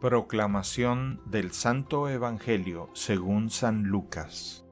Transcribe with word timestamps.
Proclamación 0.00 1.20
del 1.26 1.52
Santo 1.52 2.08
Evangelio 2.08 2.88
según 2.94 3.50
San 3.50 3.82
Lucas 3.82 4.64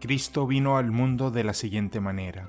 Cristo 0.00 0.46
vino 0.46 0.78
al 0.78 0.90
mundo 0.90 1.30
de 1.30 1.44
la 1.44 1.52
siguiente 1.52 2.00
manera. 2.00 2.48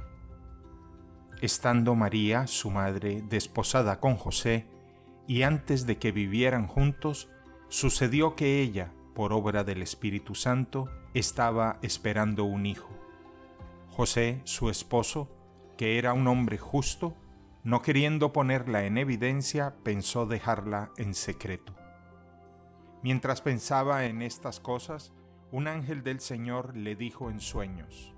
Estando 1.42 1.96
María, 1.96 2.48
su 2.48 2.72
madre, 2.72 3.24
desposada 3.28 4.00
con 4.00 4.16
José, 4.16 4.68
y 5.28 5.42
antes 5.42 5.86
de 5.86 5.98
que 5.98 6.14
vivieran 6.14 6.66
juntos, 6.66 7.30
sucedió 7.68 8.36
que 8.36 8.62
ella, 8.62 8.94
por 9.14 9.34
obra 9.34 9.66
del 9.66 9.82
Espíritu 9.82 10.34
Santo, 10.34 10.90
estaba 11.14 11.78
esperando 11.82 12.46
un 12.46 12.66
hijo. 12.66 12.90
José, 13.90 14.40
su 14.46 14.70
esposo, 14.70 15.30
que 15.78 15.98
era 15.98 16.14
un 16.14 16.28
hombre 16.28 16.58
justo, 16.58 17.16
no 17.66 17.82
queriendo 17.82 18.32
ponerla 18.32 18.86
en 18.86 19.00
evidencia, 19.00 19.74
pensó 19.84 20.28
dejarla 20.28 20.92
en 20.98 21.16
secreto. 21.16 21.76
Mientras 23.02 23.42
pensaba 23.42 24.06
en 24.06 24.22
estas 24.22 24.60
cosas, 24.60 25.14
un 25.52 25.68
ángel 25.68 26.04
del 26.04 26.20
Señor 26.20 26.78
le 26.78 26.96
dijo 26.96 27.32
en 27.32 27.40
sueños, 27.40 28.14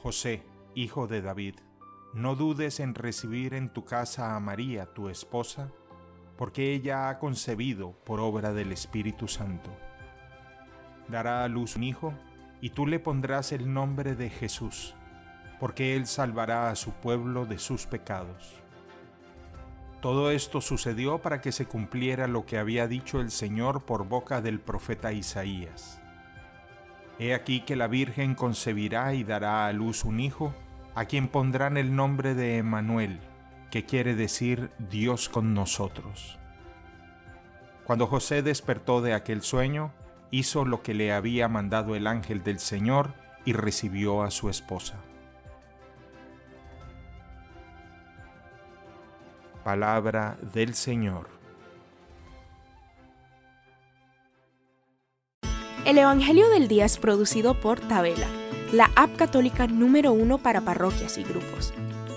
José, 0.00 0.44
hijo 0.76 1.08
de 1.08 1.22
David, 1.22 1.56
no 2.14 2.36
dudes 2.36 2.78
en 2.78 2.94
recibir 2.94 3.52
en 3.52 3.68
tu 3.68 3.84
casa 3.84 4.36
a 4.36 4.40
María, 4.40 4.94
tu 4.94 5.08
esposa, 5.08 5.72
porque 6.38 6.72
ella 6.72 7.08
ha 7.08 7.18
concebido 7.18 7.98
por 8.04 8.20
obra 8.20 8.52
del 8.52 8.70
Espíritu 8.70 9.26
Santo. 9.26 9.70
Dará 11.08 11.42
a 11.42 11.48
luz 11.48 11.74
un 11.74 11.82
hijo, 11.82 12.14
y 12.60 12.70
tú 12.70 12.86
le 12.86 13.00
pondrás 13.00 13.50
el 13.50 13.72
nombre 13.72 14.14
de 14.14 14.30
Jesús 14.30 14.94
porque 15.58 15.96
Él 15.96 16.06
salvará 16.06 16.70
a 16.70 16.76
su 16.76 16.92
pueblo 16.92 17.46
de 17.46 17.58
sus 17.58 17.86
pecados. 17.86 18.64
Todo 20.00 20.30
esto 20.30 20.60
sucedió 20.60 21.22
para 21.22 21.40
que 21.40 21.50
se 21.50 21.64
cumpliera 21.64 22.26
lo 22.26 22.44
que 22.44 22.58
había 22.58 22.86
dicho 22.86 23.20
el 23.20 23.30
Señor 23.30 23.84
por 23.84 24.06
boca 24.06 24.42
del 24.42 24.60
profeta 24.60 25.12
Isaías. 25.12 25.98
He 27.18 27.32
aquí 27.32 27.60
que 27.60 27.74
la 27.74 27.86
Virgen 27.86 28.34
concebirá 28.34 29.14
y 29.14 29.24
dará 29.24 29.66
a 29.66 29.72
luz 29.72 30.04
un 30.04 30.20
hijo, 30.20 30.54
a 30.94 31.06
quien 31.06 31.28
pondrán 31.28 31.76
el 31.76 31.96
nombre 31.96 32.34
de 32.34 32.58
Emmanuel, 32.58 33.20
que 33.70 33.86
quiere 33.86 34.14
decir 34.14 34.70
Dios 34.78 35.28
con 35.28 35.54
nosotros. 35.54 36.38
Cuando 37.84 38.06
José 38.06 38.42
despertó 38.42 39.00
de 39.00 39.14
aquel 39.14 39.42
sueño, 39.42 39.92
hizo 40.30 40.64
lo 40.64 40.82
que 40.82 40.94
le 40.94 41.12
había 41.12 41.48
mandado 41.48 41.94
el 41.94 42.06
ángel 42.06 42.42
del 42.42 42.58
Señor 42.58 43.14
y 43.44 43.52
recibió 43.52 44.22
a 44.22 44.30
su 44.30 44.50
esposa. 44.50 44.96
Palabra 49.64 50.36
del 50.52 50.74
Señor. 50.74 51.26
El 55.86 55.96
Evangelio 55.96 56.50
del 56.50 56.68
Día 56.68 56.84
es 56.84 56.98
producido 56.98 57.58
por 57.58 57.80
Tabela, 57.80 58.26
la 58.72 58.90
app 58.94 59.16
católica 59.16 59.66
número 59.66 60.12
uno 60.12 60.36
para 60.36 60.60
parroquias 60.60 61.16
y 61.16 61.24
grupos. 61.24 61.72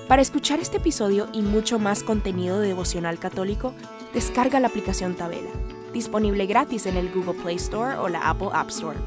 Para 0.10 0.22
escuchar 0.22 0.60
este 0.60 0.78
episodio 0.78 1.30
y 1.32 1.42
mucho 1.42 1.80
más 1.80 2.04
contenido 2.04 2.60
de 2.60 2.68
devocional 2.68 3.18
católico, 3.18 3.74
descarga 4.14 4.60
la 4.60 4.68
aplicación 4.68 5.16
Tabela, 5.16 5.52
disponible 5.94 6.48
gratis 6.48 6.86
en 6.86 6.98
el 6.98 7.10
Google 7.14 7.42
Play 7.42 7.56
Store 7.56 7.96
o 7.96 8.10
la 8.10 8.30
Apple 8.30 8.50
App 8.52 8.68
Store. 8.72 9.00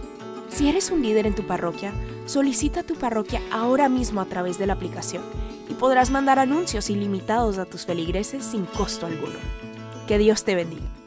Si 0.48 0.66
eres 0.66 0.90
un 0.90 1.02
líder 1.02 1.26
en 1.26 1.34
tu 1.34 1.46
parroquia, 1.46 1.92
solicita 2.24 2.84
tu 2.84 2.94
parroquia 2.94 3.42
ahora 3.52 3.90
mismo 3.90 4.22
a 4.22 4.24
través 4.24 4.56
de 4.56 4.66
la 4.66 4.72
aplicación 4.72 5.22
podrás 5.80 6.10
mandar 6.10 6.38
anuncios 6.38 6.90
ilimitados 6.90 7.56
a 7.56 7.64
tus 7.64 7.86
feligreses 7.86 8.44
sin 8.44 8.66
costo 8.66 9.06
alguno. 9.06 9.38
Que 10.06 10.18
Dios 10.18 10.44
te 10.44 10.54
bendiga. 10.54 10.99